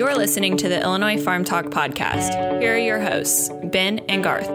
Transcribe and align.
You're 0.00 0.16
listening 0.16 0.56
to 0.56 0.66
the 0.66 0.80
Illinois 0.80 1.18
Pharm 1.18 1.44
Talk 1.44 1.66
podcast. 1.66 2.62
Here 2.62 2.74
are 2.74 2.78
your 2.78 3.00
hosts, 3.00 3.50
Ben 3.64 3.98
and 4.08 4.24
Garth. 4.24 4.48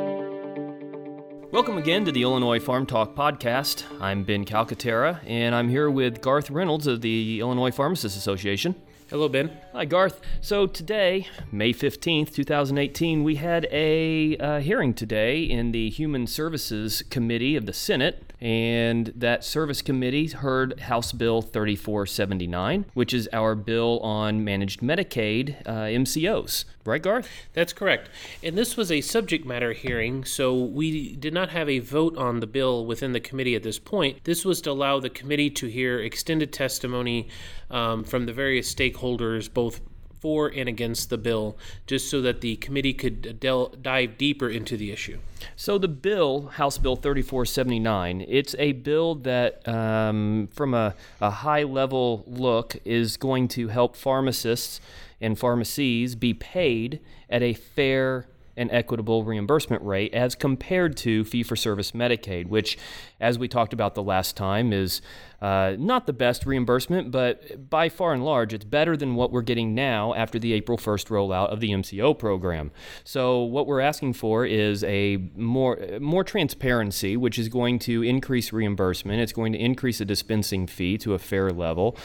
Welcome 1.51 1.77
again 1.77 2.03
to 2.05 2.11
the 2.11 2.23
Illinois 2.23 2.57
Pharm 2.57 2.87
Talk 2.87 3.15
podcast. 3.15 3.83
I'm 4.01 4.23
Ben 4.23 4.43
Calcaterra, 4.43 5.19
and 5.23 5.53
I'm 5.53 5.69
here 5.69 5.87
with 5.91 6.19
Garth 6.19 6.49
Reynolds 6.49 6.87
of 6.87 7.01
the 7.01 7.39
Illinois 7.41 7.69
Pharmacists 7.69 8.17
Association. 8.17 8.73
Hello, 9.11 9.29
Ben. 9.29 9.55
Hi, 9.73 9.85
Garth. 9.85 10.19
So 10.41 10.65
today, 10.65 11.27
May 11.51 11.73
15th, 11.73 12.33
2018, 12.33 13.23
we 13.23 13.35
had 13.35 13.67
a 13.71 14.35
uh, 14.37 14.59
hearing 14.61 14.95
today 14.95 15.43
in 15.43 15.73
the 15.73 15.91
Human 15.91 16.25
Services 16.25 17.03
Committee 17.11 17.55
of 17.55 17.67
the 17.67 17.73
Senate, 17.73 18.24
and 18.41 19.13
that 19.15 19.43
service 19.43 19.81
committee 19.81 20.27
heard 20.27 20.79
House 20.81 21.11
Bill 21.11 21.41
3479, 21.41 22.85
which 22.93 23.13
is 23.13 23.29
our 23.31 23.55
bill 23.55 23.99
on 24.01 24.43
managed 24.43 24.81
Medicaid 24.81 25.61
uh, 25.65 25.85
MCOs. 25.85 26.65
Right, 26.85 27.01
Garth? 27.01 27.29
That's 27.53 27.73
correct. 27.73 28.09
And 28.43 28.57
this 28.57 28.77
was 28.77 28.91
a 28.91 29.01
subject 29.01 29.45
matter 29.45 29.73
hearing, 29.73 30.23
so 30.23 30.53
we 30.53 31.15
did 31.15 31.33
not 31.33 31.49
have 31.49 31.67
a 31.67 31.79
vote 31.79 32.15
on 32.17 32.41
the 32.41 32.47
bill 32.47 32.85
within 32.85 33.13
the 33.13 33.19
committee 33.19 33.55
at 33.55 33.63
this 33.63 33.79
point. 33.79 34.23
This 34.23 34.45
was 34.45 34.61
to 34.61 34.71
allow 34.71 34.99
the 34.99 35.09
committee 35.09 35.49
to 35.51 35.67
hear 35.67 35.99
extended 35.99 36.53
testimony 36.53 37.27
um, 37.71 38.03
from 38.03 38.25
the 38.27 38.33
various 38.33 38.73
stakeholders, 38.73 39.51
both 39.51 39.81
for 40.25 40.47
and 40.47 40.67
against 40.67 41.11
the 41.11 41.19
bill, 41.19 41.55
just 41.85 42.09
so 42.09 42.19
that 42.19 42.41
the 42.41 42.55
committee 42.55 42.95
could 42.95 43.39
del- 43.39 43.67
dive 43.67 44.17
deeper 44.17 44.49
into 44.49 44.75
the 44.75 44.91
issue. 44.91 45.19
So 45.55 45.77
the 45.77 45.87
bill, 45.87 46.47
House 46.47 46.79
Bill 46.79 46.95
3479, 46.95 48.25
it's 48.27 48.55
a 48.57 48.71
bill 48.71 49.13
that, 49.13 49.67
um, 49.67 50.49
from 50.51 50.73
a, 50.73 50.95
a 51.21 51.29
high 51.29 51.61
level 51.61 52.23
look, 52.25 52.75
is 52.85 53.17
going 53.17 53.47
to 53.49 53.67
help 53.67 53.95
pharmacists 53.95 54.81
and 55.21 55.37
pharmacies 55.37 56.15
be 56.15 56.33
paid 56.33 57.01
at 57.29 57.43
a 57.43 57.53
fair 57.53 58.25
and 58.57 58.71
equitable 58.71 59.23
reimbursement 59.23 59.83
rate 59.83 60.13
as 60.13 60.35
compared 60.35 60.95
to 60.97 61.23
fee 61.23 61.43
for 61.43 61.55
service 61.55 61.91
Medicaid, 61.91 62.47
which, 62.47 62.77
as 63.19 63.37
we 63.37 63.47
talked 63.47 63.73
about 63.73 63.95
the 63.95 64.03
last 64.03 64.37
time, 64.37 64.71
is 64.71 65.01
uh, 65.41 65.75
not 65.77 66.07
the 66.07 66.13
best 66.13 66.45
reimbursement, 66.45 67.11
but 67.11 67.69
by 67.69 67.89
far 67.89 68.13
and 68.13 68.23
large, 68.23 68.53
it's 68.53 68.65
better 68.65 68.95
than 68.95 69.15
what 69.15 69.31
we're 69.31 69.41
getting 69.41 69.75
now 69.75 70.13
after 70.13 70.39
the 70.39 70.53
April 70.53 70.77
1st 70.77 71.07
rollout 71.07 71.51
of 71.51 71.59
the 71.59 71.69
MCO 71.71 72.17
program. 72.17 72.71
So, 73.03 73.41
what 73.43 73.67
we're 73.67 73.81
asking 73.81 74.13
for 74.13 74.45
is 74.45 74.83
a 74.85 75.17
more, 75.35 75.77
more 75.99 76.23
transparency, 76.23 77.17
which 77.17 77.37
is 77.37 77.49
going 77.49 77.79
to 77.79 78.03
increase 78.03 78.53
reimbursement, 78.53 79.21
it's 79.21 79.33
going 79.33 79.53
to 79.53 79.59
increase 79.59 79.97
the 79.97 80.05
dispensing 80.05 80.67
fee 80.67 80.97
to 80.99 81.13
a 81.13 81.19
fair 81.19 81.51
level. 81.51 81.97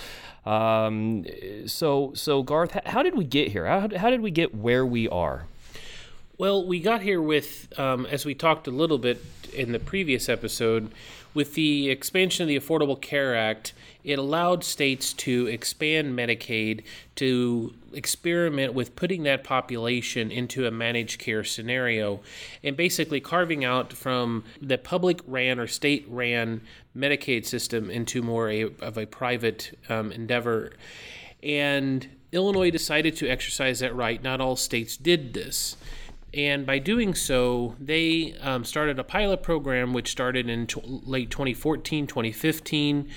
Um, 0.45 1.25
so, 1.67 2.13
so 2.15 2.43
Garth, 2.43 2.77
how 2.87 3.03
did 3.03 3.17
we 3.17 3.25
get 3.25 3.49
here? 3.49 3.67
How, 3.67 3.89
how 3.97 4.11
did 4.11 4.21
we 4.21 4.31
get 4.31 4.55
where 4.55 4.85
we 4.85 5.09
are? 5.09 5.47
Well, 6.41 6.65
we 6.65 6.81
got 6.81 7.03
here 7.03 7.21
with, 7.21 7.71
um, 7.79 8.07
as 8.07 8.25
we 8.25 8.35
talked 8.35 8.67
a 8.67 8.71
little 8.71 8.97
bit 8.97 9.23
in 9.53 9.73
the 9.73 9.79
previous 9.79 10.27
episode, 10.27 10.91
with 11.35 11.53
the 11.53 11.91
expansion 11.91 12.45
of 12.45 12.49
the 12.49 12.59
Affordable 12.59 12.99
Care 12.99 13.37
Act, 13.37 13.75
it 14.05 14.19
allowed 14.19 14.65
states 14.65 15.13
to 15.13 15.49
expand 15.49 16.19
Medicaid 16.19 16.85
to 17.17 17.75
experiment 17.93 18.73
with 18.73 18.97
putting 18.97 19.25
that 19.25 19.45
population 19.45 20.31
into 20.31 20.67
a 20.67 20.71
managed 20.71 21.21
care 21.21 21.45
scenario 21.45 22.21
and 22.65 22.75
basically 22.75 23.21
carving 23.21 23.63
out 23.63 23.93
from 23.93 24.43
the 24.63 24.79
public 24.79 25.21
ran 25.27 25.59
or 25.61 25.67
state 25.67 26.07
ran 26.09 26.63
Medicaid 26.97 27.45
system 27.45 27.91
into 27.91 28.23
more 28.23 28.49
a, 28.49 28.63
of 28.81 28.97
a 28.97 29.05
private 29.05 29.79
um, 29.91 30.11
endeavor. 30.11 30.73
And 31.43 32.09
Illinois 32.33 32.71
decided 32.71 33.15
to 33.17 33.29
exercise 33.29 33.81
that 33.81 33.95
right. 33.95 34.23
Not 34.23 34.41
all 34.41 34.57
states 34.57 34.97
did 34.97 35.35
this. 35.35 35.77
And 36.33 36.65
by 36.65 36.79
doing 36.79 37.15
so, 37.15 37.75
they 37.81 38.35
um, 38.41 38.65
started 38.65 38.99
a 38.99 39.05
pilot 39.05 39.43
program 39.43 39.93
which 39.93 40.11
started 40.11 40.49
in 40.49 40.69
late 40.85 41.31
2014, 41.31 42.07
2015, 42.07 43.09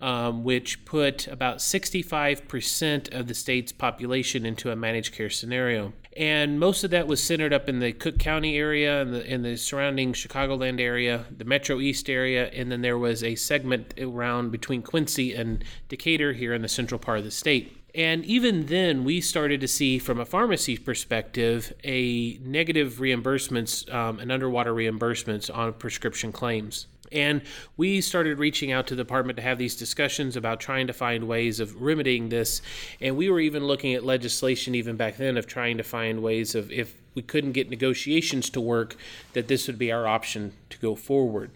um, 0.00 0.44
which 0.44 0.84
put 0.84 1.26
about 1.28 1.58
65% 1.58 3.14
of 3.14 3.26
the 3.26 3.34
state's 3.34 3.72
population 3.72 4.44
into 4.44 4.70
a 4.70 4.76
managed 4.76 5.14
care 5.14 5.30
scenario. 5.30 5.94
And 6.14 6.60
most 6.60 6.84
of 6.84 6.90
that 6.90 7.06
was 7.06 7.22
centered 7.22 7.52
up 7.52 7.68
in 7.68 7.78
the 7.78 7.92
Cook 7.92 8.18
County 8.18 8.58
area 8.58 9.00
and 9.00 9.14
the, 9.14 9.24
in 9.24 9.42
the 9.42 9.56
surrounding 9.56 10.12
Chicagoland 10.12 10.80
area, 10.80 11.24
the 11.34 11.44
Metro 11.44 11.80
East 11.80 12.10
area, 12.10 12.48
and 12.48 12.70
then 12.70 12.82
there 12.82 12.98
was 12.98 13.22
a 13.22 13.34
segment 13.34 13.94
around 13.98 14.50
between 14.50 14.82
Quincy 14.82 15.34
and 15.34 15.64
Decatur 15.88 16.32
here 16.32 16.52
in 16.52 16.62
the 16.62 16.68
central 16.68 16.98
part 16.98 17.18
of 17.18 17.24
the 17.24 17.30
state. 17.30 17.77
And 17.98 18.24
even 18.26 18.66
then, 18.66 19.02
we 19.02 19.20
started 19.20 19.60
to 19.60 19.66
see, 19.66 19.98
from 19.98 20.20
a 20.20 20.24
pharmacy 20.24 20.78
perspective, 20.78 21.72
a 21.82 22.38
negative 22.44 22.98
reimbursements 23.00 23.92
um, 23.92 24.20
and 24.20 24.30
underwater 24.30 24.72
reimbursements 24.72 25.52
on 25.52 25.72
prescription 25.72 26.30
claims. 26.30 26.86
And 27.10 27.42
we 27.76 28.00
started 28.00 28.38
reaching 28.38 28.70
out 28.70 28.86
to 28.86 28.94
the 28.94 29.02
department 29.02 29.36
to 29.38 29.42
have 29.42 29.58
these 29.58 29.74
discussions 29.74 30.36
about 30.36 30.60
trying 30.60 30.86
to 30.86 30.92
find 30.92 31.26
ways 31.26 31.58
of 31.58 31.82
remedying 31.82 32.28
this. 32.28 32.62
And 33.00 33.16
we 33.16 33.30
were 33.30 33.40
even 33.40 33.64
looking 33.64 33.94
at 33.94 34.04
legislation, 34.04 34.76
even 34.76 34.94
back 34.94 35.16
then, 35.16 35.36
of 35.36 35.48
trying 35.48 35.76
to 35.78 35.82
find 35.82 36.22
ways 36.22 36.54
of 36.54 36.70
if 36.70 36.94
we 37.16 37.22
couldn't 37.22 37.50
get 37.50 37.68
negotiations 37.68 38.48
to 38.50 38.60
work, 38.60 38.94
that 39.32 39.48
this 39.48 39.66
would 39.66 39.78
be 39.78 39.90
our 39.90 40.06
option 40.06 40.52
to 40.70 40.78
go 40.78 40.94
forward. 40.94 41.50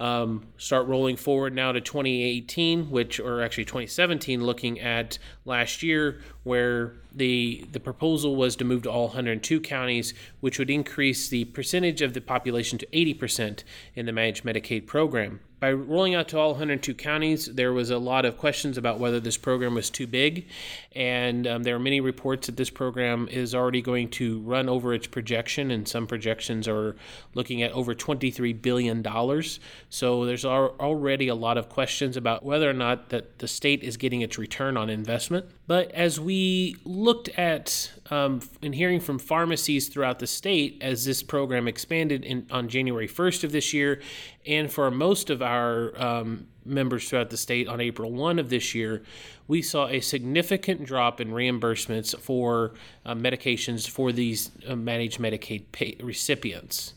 Um, 0.00 0.46
start 0.56 0.86
rolling 0.86 1.16
forward 1.16 1.54
now 1.54 1.72
to 1.72 1.80
2018, 1.80 2.90
which 2.90 3.20
or 3.20 3.42
actually 3.42 3.66
2017, 3.66 4.42
looking 4.42 4.80
at 4.80 5.18
last 5.44 5.82
year, 5.82 6.22
where 6.42 6.94
the 7.14 7.66
the 7.70 7.80
proposal 7.80 8.34
was 8.34 8.56
to 8.56 8.64
move 8.64 8.82
to 8.84 8.90
all 8.90 9.08
102 9.08 9.60
counties, 9.60 10.14
which 10.40 10.58
would 10.58 10.70
increase 10.70 11.28
the 11.28 11.44
percentage 11.46 12.00
of 12.00 12.14
the 12.14 12.20
population 12.22 12.78
to 12.78 12.86
80% 12.86 13.62
in 13.94 14.06
the 14.06 14.12
managed 14.12 14.42
Medicaid 14.42 14.86
program. 14.86 15.40
By 15.60 15.72
rolling 15.72 16.14
out 16.14 16.28
to 16.28 16.38
all 16.38 16.52
102 16.52 16.94
counties, 16.94 17.44
there 17.44 17.74
was 17.74 17.90
a 17.90 17.98
lot 17.98 18.24
of 18.24 18.38
questions 18.38 18.78
about 18.78 18.98
whether 18.98 19.20
this 19.20 19.36
program 19.36 19.74
was 19.74 19.90
too 19.90 20.06
big, 20.06 20.48
and 20.96 21.46
um, 21.46 21.64
there 21.64 21.76
are 21.76 21.80
many 21.80 22.00
reports 22.00 22.46
that 22.46 22.56
this 22.56 22.70
program 22.70 23.28
is 23.28 23.54
already 23.54 23.82
going 23.82 24.08
to 24.12 24.40
run 24.40 24.70
over 24.70 24.94
its 24.94 25.06
projection, 25.06 25.70
and 25.70 25.86
some 25.86 26.06
projections 26.06 26.66
are 26.66 26.96
looking 27.34 27.60
at 27.62 27.72
over 27.72 27.94
23 27.94 28.54
billion 28.54 29.02
dollars. 29.02 29.60
So 29.90 30.24
there's 30.24 30.46
already 30.46 31.28
a 31.28 31.34
lot 31.34 31.58
of 31.58 31.68
questions 31.68 32.16
about 32.16 32.42
whether 32.42 32.68
or 32.70 32.74
not 32.74 33.10
that 33.10 33.38
the 33.40 33.48
state 33.48 33.82
is 33.82 33.98
getting 33.98 34.22
its 34.22 34.38
return 34.38 34.78
on 34.78 34.88
investment. 34.88 35.44
But 35.70 35.92
as 35.92 36.18
we 36.18 36.74
looked 36.84 37.28
at 37.38 37.92
um, 38.10 38.40
and 38.60 38.74
hearing 38.74 38.98
from 38.98 39.20
pharmacies 39.20 39.86
throughout 39.86 40.18
the 40.18 40.26
state 40.26 40.78
as 40.80 41.04
this 41.04 41.22
program 41.22 41.68
expanded 41.68 42.24
in, 42.24 42.48
on 42.50 42.68
January 42.68 43.06
1st 43.06 43.44
of 43.44 43.52
this 43.52 43.72
year, 43.72 44.00
and 44.44 44.68
for 44.68 44.90
most 44.90 45.30
of 45.30 45.42
our 45.42 45.92
um, 45.96 46.48
members 46.64 47.08
throughout 47.08 47.30
the 47.30 47.36
state 47.36 47.68
on 47.68 47.80
April 47.80 48.10
1 48.10 48.40
of 48.40 48.50
this 48.50 48.74
year, 48.74 49.04
we 49.46 49.62
saw 49.62 49.86
a 49.86 50.00
significant 50.00 50.84
drop 50.84 51.20
in 51.20 51.28
reimbursements 51.30 52.18
for 52.18 52.72
uh, 53.06 53.14
medications 53.14 53.88
for 53.88 54.10
these 54.10 54.50
uh, 54.68 54.74
managed 54.74 55.20
Medicaid 55.20 55.66
pay- 55.70 55.96
recipients 56.02 56.94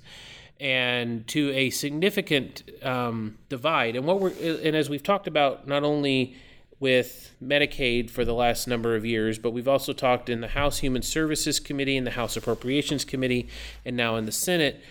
and 0.59 1.27
to 1.27 1.51
a 1.51 1.69
significant 1.69 2.63
um, 2.81 3.37
divide. 3.49 3.95
And 3.95 4.07
what 4.07 4.19
we're 4.19 4.33
and 4.63 4.75
as 4.75 4.89
we've 4.89 5.03
talked 5.03 5.27
about, 5.27 5.67
not 5.67 5.83
only 5.83 6.35
with 6.83 7.33
Medicaid 7.41 8.09
for 8.09 8.25
the 8.25 8.33
last 8.33 8.67
number 8.67 8.93
of 8.93 9.05
years, 9.05 9.39
but 9.39 9.51
we've 9.51 9.69
also 9.69 9.93
talked 9.93 10.27
in 10.27 10.41
the 10.41 10.49
House 10.49 10.79
Human 10.79 11.01
Services 11.01 11.57
Committee, 11.57 11.95
in 11.95 12.03
the 12.03 12.11
House 12.11 12.35
Appropriations 12.35 13.05
Committee, 13.05 13.47
and 13.85 13.95
now 13.95 14.17
in 14.17 14.25
the 14.25 14.33
Senate. 14.33 14.81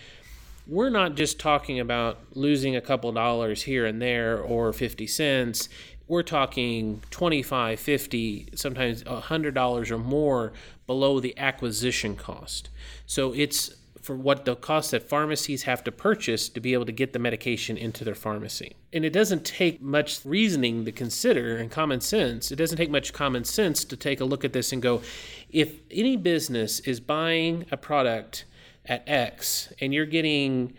We're 0.65 0.89
not 0.89 1.13
just 1.13 1.39
talking 1.39 1.79
about 1.79 2.17
losing 2.33 2.75
a 2.75 2.81
couple 2.81 3.11
dollars 3.11 3.61
here 3.61 3.85
and 3.85 4.01
there 4.01 4.39
or 4.39 4.73
50 4.73 5.05
cents. 5.05 5.69
We're 6.07 6.23
talking 6.23 7.03
25, 7.11 7.79
50, 7.79 8.47
sometimes 8.55 9.03
$100 9.03 9.91
or 9.91 9.97
more 9.99 10.51
below 10.87 11.19
the 11.19 11.37
acquisition 11.37 12.15
cost. 12.15 12.71
So 13.05 13.33
it's 13.33 13.69
for 14.03 14.17
what 14.17 14.43
the 14.43 14.53
cost 14.53 14.91
that 14.91 15.07
pharmacies 15.07 15.63
have 15.63 15.81
to 15.81 15.89
purchase 15.91 16.49
to 16.49 16.59
be 16.59 16.73
able 16.73 16.85
to 16.85 16.91
get 16.91 17.13
the 17.13 17.19
medication 17.19 17.77
into 17.77 18.03
their 18.03 18.13
pharmacy. 18.13 18.75
And 18.91 19.05
it 19.05 19.11
doesn't 19.11 19.45
take 19.45 19.81
much 19.81 20.19
reasoning 20.25 20.83
to 20.83 20.91
consider 20.91 21.55
and 21.55 21.71
common 21.71 22.01
sense. 22.01 22.51
It 22.51 22.57
doesn't 22.57 22.77
take 22.77 22.91
much 22.91 23.13
common 23.13 23.45
sense 23.45 23.85
to 23.85 23.95
take 23.95 24.19
a 24.19 24.25
look 24.25 24.43
at 24.43 24.51
this 24.51 24.73
and 24.73 24.81
go, 24.81 25.01
if 25.49 25.79
any 25.89 26.17
business 26.17 26.81
is 26.81 26.99
buying 26.99 27.65
a 27.71 27.77
product 27.77 28.43
at 28.85 29.07
X 29.07 29.71
and 29.79 29.93
you're 29.93 30.05
getting, 30.05 30.73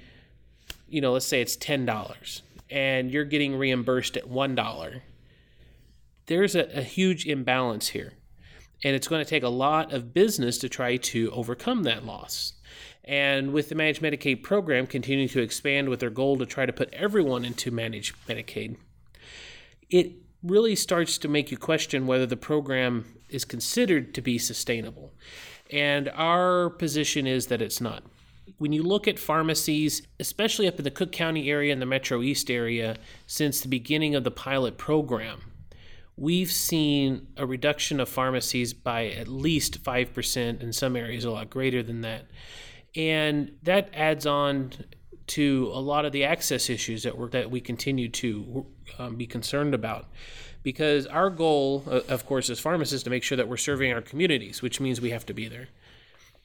you 0.87 1.01
know, 1.01 1.15
let's 1.15 1.25
say 1.25 1.41
it's 1.41 1.57
$10 1.57 2.43
and 2.69 3.11
you're 3.11 3.25
getting 3.25 3.57
reimbursed 3.57 4.19
at 4.19 4.25
$1, 4.25 5.01
there's 6.27 6.55
a, 6.55 6.79
a 6.79 6.83
huge 6.83 7.27
imbalance 7.27 7.89
here. 7.89 8.13
And 8.83 8.95
it's 8.95 9.09
going 9.09 9.25
to 9.25 9.29
take 9.29 9.45
a 9.45 9.49
lot 9.49 9.95
of 9.95 10.13
business 10.13 10.59
to 10.59 10.69
try 10.69 10.99
to 10.99 11.31
overcome 11.31 11.85
that 11.85 12.05
loss. 12.05 12.53
And 13.05 13.53
with 13.53 13.69
the 13.69 13.75
Managed 13.75 14.01
Medicaid 14.01 14.43
program 14.43 14.87
continuing 14.87 15.29
to 15.31 15.43
expand 15.43 15.89
with 15.89 16.01
their 16.01 16.11
goal 16.11 16.39
to 16.39 16.47
try 16.47 16.65
to 16.65 16.73
put 16.73 16.93
everyone 16.95 17.45
into 17.45 17.71
Managed 17.71 18.15
Medicaid, 18.27 18.77
it 19.91 20.13
really 20.43 20.75
starts 20.75 21.19
to 21.19 21.29
make 21.29 21.51
you 21.51 21.57
question 21.57 22.07
whether 22.07 22.27
the 22.27 22.37
program 22.37 23.19
is 23.29 23.45
considered 23.45 24.15
to 24.15 24.23
be 24.23 24.39
sustainable. 24.39 25.13
And 25.71 26.09
our 26.11 26.71
position 26.71 27.27
is 27.27 27.47
that 27.47 27.63
it's 27.63 27.81
not. 27.81 28.05
When 28.59 28.73
you 28.73 28.83
look 28.83 29.09
at 29.09 29.19
pharmacies, 29.19 30.03
especially 30.21 30.69
up 30.69 30.79
in 30.79 30.85
the 30.85 30.91
Cook 30.91 31.13
County 31.13 31.51
area 31.51 31.73
and 31.73 31.81
the 31.81 31.87
Metro 31.87 32.23
East 32.23 32.51
area, 32.51 32.97
since 33.27 33.61
the 33.61 33.69
beginning 33.69 34.15
of 34.15 34.25
the 34.25 34.31
pilot 34.31 34.77
program, 34.77 35.41
we've 36.17 36.53
seen 36.53 37.27
a 37.37 37.47
reduction 37.47 38.01
of 38.01 38.09
pharmacies 38.09 38.73
by 38.75 39.09
at 39.09 39.29
least 39.29 39.83
5%, 39.83 40.63
in 40.63 40.73
some 40.73 40.95
areas 40.95 41.25
a 41.25 41.31
lot 41.31 41.51
greater 41.51 41.83
than 41.83 42.03
that. 42.03 42.27
And 42.97 43.53
that 43.63 43.91
adds 43.93 44.27
on 44.27 44.73
to 45.27 45.71
a 45.73 45.81
lot 45.81 46.05
of 46.05 46.13
the 46.13 46.25
access 46.25 46.69
issues 46.69 47.03
that 47.03 47.17
we 47.17 47.29
that 47.29 47.51
we 47.51 47.61
continue 47.61 48.09
to 48.09 48.67
um, 48.99 49.17
be 49.17 49.27
concerned 49.27 49.75
about. 49.75 50.07
Because 50.63 51.07
our 51.07 51.29
goal, 51.29 51.85
of 51.87 52.25
course, 52.25 52.49
as 52.49 52.59
pharmacists, 52.59 52.95
is 52.95 53.03
to 53.03 53.11
make 53.11 53.23
sure 53.23 53.37
that 53.37 53.49
we're 53.49 53.59
serving 53.59 53.93
our 53.93 54.01
communities, 54.01 54.63
which 54.63 54.81
means 54.81 54.99
we 55.01 55.11
have 55.11 55.27
to 55.27 55.35
be 55.35 55.47
there. 55.47 55.69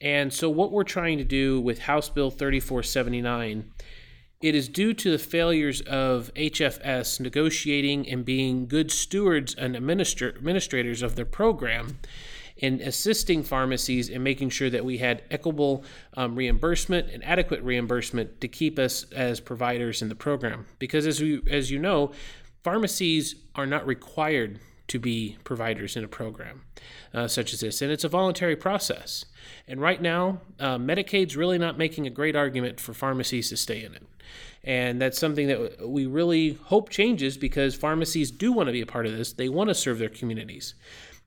And 0.01 0.33
so, 0.33 0.49
what 0.49 0.71
we're 0.71 0.83
trying 0.83 1.17
to 1.19 1.23
do 1.23 1.61
with 1.61 1.79
House 1.79 2.09
Bill 2.09 2.29
3479 2.29 3.71
it 4.41 4.55
is 4.55 4.69
due 4.69 4.93
to 4.93 5.11
the 5.11 5.17
failures 5.17 5.81
of 5.81 6.33
HFS 6.33 7.19
negotiating 7.19 8.07
and 8.07 8.23
being 8.23 8.67
good 8.67 8.89
stewards 8.89 9.53
and 9.53 9.75
administra- 9.75 10.35
administrators 10.35 11.01
of 11.01 11.15
their 11.15 11.25
program 11.25 11.99
in 12.59 12.81
assisting 12.81 13.41
pharmacies 13.41 14.09
in 14.09 14.21
making 14.21 14.49
sure 14.49 14.69
that 14.69 14.83
we 14.83 14.97
had 14.97 15.23
equitable 15.31 15.83
um, 16.15 16.35
reimbursement 16.35 17.09
and 17.09 17.23
adequate 17.23 17.61
reimbursement 17.63 18.41
to 18.41 18.47
keep 18.47 18.77
us 18.77 19.05
as 19.13 19.39
providers 19.39 20.01
in 20.01 20.09
the 20.09 20.15
program. 20.15 20.65
Because 20.77 21.07
as 21.07 21.21
we, 21.21 21.41
as 21.49 21.71
you 21.71 21.79
know, 21.79 22.11
pharmacies 22.63 23.35
are 23.55 23.65
not 23.65 23.87
required 23.87 24.59
to 24.89 24.99
be 24.99 25.37
providers 25.43 25.95
in 25.95 26.03
a 26.03 26.07
program 26.07 26.63
uh, 27.13 27.27
such 27.27 27.53
as 27.53 27.61
this, 27.61 27.81
and 27.81 27.91
it's 27.91 28.03
a 28.03 28.09
voluntary 28.09 28.55
process. 28.55 29.25
And 29.67 29.79
right 29.79 30.01
now, 30.01 30.41
uh, 30.59 30.77
Medicaid's 30.77 31.37
really 31.37 31.57
not 31.57 31.77
making 31.77 32.07
a 32.07 32.09
great 32.09 32.35
argument 32.35 32.79
for 32.79 32.93
pharmacies 32.93 33.49
to 33.49 33.57
stay 33.57 33.83
in 33.83 33.93
it. 33.93 34.03
And 34.63 35.01
that's 35.01 35.17
something 35.17 35.47
that 35.47 35.87
we 35.87 36.05
really 36.05 36.59
hope 36.65 36.89
changes 36.89 37.37
because 37.37 37.75
pharmacies 37.75 38.29
do 38.29 38.51
want 38.51 38.67
to 38.67 38.73
be 38.73 38.81
a 38.81 38.85
part 38.85 39.05
of 39.05 39.17
this. 39.17 39.31
They 39.31 39.47
want 39.47 39.69
to 39.69 39.75
serve 39.75 39.99
their 39.99 40.09
communities. 40.09 40.75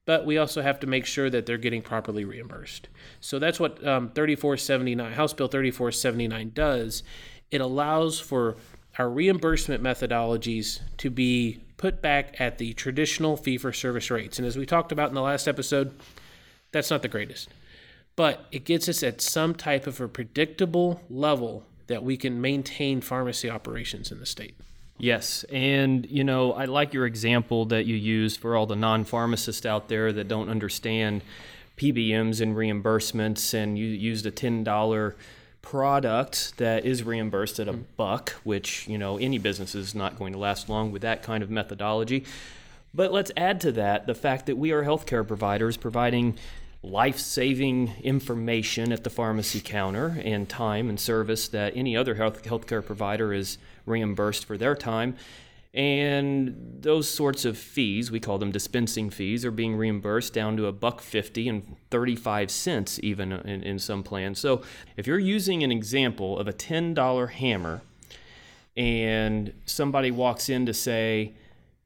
But 0.05 0.27
we 0.27 0.39
also 0.39 0.63
have 0.63 0.81
to 0.81 0.87
make 0.87 1.07
sure 1.07 1.31
that 1.31 1.47
they're 1.47 1.59
getting 1.59 1.83
properly 1.83 2.25
reimbursed. 2.25 2.89
So 3.21 3.39
that's 3.39 3.61
what 3.61 3.79
um, 3.87 4.11
3479, 4.11 5.13
House 5.13 5.33
Bill 5.33 5.47
3479 5.47 6.51
does. 6.55 7.03
It 7.51 7.61
allows 7.61 8.19
for 8.19 8.57
our 8.99 9.09
reimbursement 9.09 9.83
methodologies 9.83 10.81
to 10.99 11.09
be 11.09 11.61
put 11.77 12.03
back 12.03 12.41
at 12.41 12.59
the 12.59 12.73
traditional 12.75 13.37
fee 13.37 13.59
for 13.59 13.73
service 13.73 14.11
rates. 14.11 14.39
And 14.39 14.47
as 14.47 14.57
we 14.57 14.67
talked 14.67 14.93
about 14.93 15.09
in 15.09 15.15
the 15.15 15.23
last 15.23 15.49
episode, 15.49 15.95
that's 16.73 16.91
not 16.91 17.03
the 17.03 17.09
greatest. 17.09 17.49
But 18.17 18.47
it 18.53 18.65
gets 18.65 18.89
us 18.89 19.03
at 19.03 19.21
some 19.21 19.55
type 19.55 19.87
of 19.87 20.01
a 20.01 20.09
predictable 20.09 21.03
level 21.09 21.65
that 21.87 22.03
we 22.03 22.17
can 22.17 22.41
maintain 22.41 23.01
pharmacy 23.01 23.49
operations 23.49 24.13
in 24.13 24.19
the 24.19 24.27
state. 24.27 24.57
Yes, 25.03 25.45
and 25.51 26.09
you 26.09 26.23
know, 26.23 26.53
I 26.53 26.67
like 26.67 26.95
your 26.95 27.07
example 27.07 27.65
that 27.65 27.87
you 27.87 27.97
use 27.97 28.37
for 28.37 28.55
all 28.55 28.67
the 28.67 28.77
non-pharmacists 28.77 29.67
out 29.67 29.89
there 29.89 30.13
that 30.13 30.29
don't 30.29 30.49
understand 30.49 31.23
PBMs 31.77 32.41
and 32.41 32.55
reimbursements, 32.55 33.53
and 33.53 33.77
you 33.77 33.87
used 33.87 34.27
a 34.27 34.31
ten 34.31 34.63
dollar 34.63 35.17
product 35.61 36.57
that 36.59 36.85
is 36.85 37.03
reimbursed 37.03 37.59
at 37.59 37.67
a 37.67 37.73
mm-hmm. 37.73 37.83
buck, 37.97 38.31
which 38.45 38.87
you 38.87 38.97
know 38.97 39.19
any 39.19 39.39
business 39.39 39.75
is 39.75 39.93
not 39.93 40.17
going 40.21 40.35
to 40.35 40.39
last 40.39 40.69
long 40.69 40.93
with 40.93 41.03
that 41.03 41.25
kind 41.25 41.43
of 41.43 41.51
methodology. 41.51 42.25
But 42.95 43.11
let's 43.11 43.33
add 43.37 43.61
to 43.63 43.73
that 43.73 44.07
the 44.07 44.15
fact 44.15 44.47
that 44.47 44.57
we 44.57 44.71
are 44.71 44.85
healthcare 44.85 45.27
providers 45.27 45.77
providing 45.77 46.39
life 46.83 47.19
saving 47.19 47.93
information 48.03 48.93
at 48.93 49.05
the 49.05 49.11
pharmacy 49.11 49.61
counter 49.61 50.21
and 50.25 50.49
time 50.49 50.89
and 50.89 50.99
service 50.99 51.47
that 51.49 51.77
any 51.77 51.97
other 51.97 52.17
health 52.17 52.43
healthcare 52.43 52.85
provider 52.85 53.33
is 53.33 53.59
reimbursed 53.87 54.45
for 54.45 54.59
their 54.59 54.75
time. 54.75 55.15
And 55.75 56.79
those 56.83 57.09
sorts 57.09 57.47
of 57.47 57.57
fees, 57.57 58.11
we 58.11 58.21
call 58.21 58.37
them 58.37 58.53
dispensing 58.53 59.09
fees, 59.09 59.43
are 59.45 59.51
being 59.51 59.75
reimbursed 59.75 60.35
down 60.35 60.59
to 60.59 60.67
a 60.67 60.73
buck 60.73 61.01
fifty 61.01 61.49
and 61.49 61.77
thirty-five 61.91 62.51
cents 62.51 63.01
even 63.03 63.33
in, 63.33 63.63
in 63.63 63.79
some 63.79 64.03
plans. 64.03 64.39
So 64.39 64.61
if 64.99 65.07
you're 65.07 65.19
using 65.19 65.63
an 65.63 65.73
example 65.73 66.39
of 66.39 66.47
a 66.47 66.53
ten 66.53 66.93
dollar 66.93 67.29
hammer, 67.29 67.81
and 68.77 69.55
somebody 69.65 70.11
walks 70.11 70.51
in 70.51 70.67
to 70.67 70.75
say, 70.75 71.33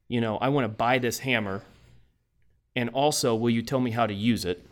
you 0.09 0.19
know, 0.19 0.37
I 0.37 0.49
want 0.49 0.65
to 0.65 0.69
buy 0.69 0.97
this 0.97 1.19
hammer, 1.19 1.61
and 2.75 2.89
also, 2.89 3.35
will 3.35 3.51
you 3.51 3.61
tell 3.61 3.79
me 3.79 3.91
how 3.91 4.05
to 4.05 4.13
use 4.13 4.43
it? 4.43 4.66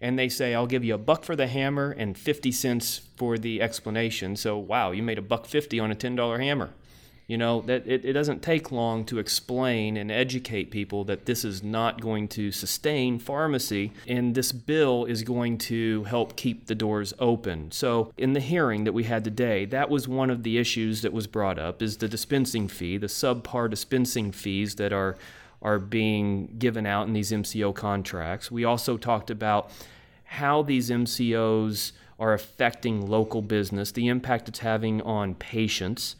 And 0.00 0.18
they 0.18 0.28
say, 0.28 0.54
I'll 0.54 0.66
give 0.66 0.84
you 0.84 0.94
a 0.94 0.98
buck 0.98 1.24
for 1.24 1.36
the 1.36 1.46
hammer 1.46 1.90
and 1.90 2.16
50 2.16 2.52
cents 2.52 3.02
for 3.16 3.38
the 3.38 3.60
explanation. 3.60 4.36
So, 4.36 4.58
wow, 4.58 4.92
you 4.92 5.02
made 5.02 5.18
a 5.18 5.22
buck 5.22 5.46
50 5.46 5.80
on 5.80 5.90
a 5.90 5.94
$10 5.94 6.40
hammer. 6.40 6.70
You 7.26 7.36
know, 7.36 7.60
that 7.62 7.86
it, 7.86 8.06
it 8.06 8.14
doesn't 8.14 8.40
take 8.40 8.72
long 8.72 9.04
to 9.04 9.18
explain 9.18 9.98
and 9.98 10.10
educate 10.10 10.70
people 10.70 11.04
that 11.04 11.26
this 11.26 11.44
is 11.44 11.62
not 11.62 12.00
going 12.00 12.26
to 12.28 12.50
sustain 12.50 13.18
pharmacy 13.18 13.92
and 14.06 14.34
this 14.34 14.50
bill 14.50 15.04
is 15.04 15.22
going 15.24 15.58
to 15.58 16.04
help 16.04 16.36
keep 16.36 16.68
the 16.68 16.74
doors 16.74 17.12
open. 17.18 17.70
So, 17.70 18.14
in 18.16 18.32
the 18.32 18.40
hearing 18.40 18.84
that 18.84 18.94
we 18.94 19.04
had 19.04 19.24
today, 19.24 19.66
that 19.66 19.90
was 19.90 20.08
one 20.08 20.30
of 20.30 20.42
the 20.42 20.56
issues 20.56 21.02
that 21.02 21.12
was 21.12 21.26
brought 21.26 21.58
up 21.58 21.82
is 21.82 21.98
the 21.98 22.08
dispensing 22.08 22.66
fee, 22.66 22.96
the 22.96 23.08
subpar 23.08 23.68
dispensing 23.68 24.32
fees 24.32 24.76
that 24.76 24.94
are 24.94 25.18
are 25.62 25.78
being 25.78 26.54
given 26.58 26.86
out 26.86 27.06
in 27.06 27.12
these 27.12 27.32
MCO 27.32 27.74
contracts. 27.74 28.50
We 28.50 28.64
also 28.64 28.96
talked 28.96 29.30
about 29.30 29.70
how 30.24 30.62
these 30.62 30.90
MCOs 30.90 31.92
are 32.18 32.32
affecting 32.32 33.08
local 33.08 33.42
business, 33.42 33.92
the 33.92 34.08
impact 34.08 34.48
it's 34.48 34.58
having 34.58 35.00
on 35.02 35.34
patients, 35.34 36.16